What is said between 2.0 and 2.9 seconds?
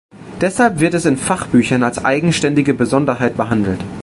eigenständige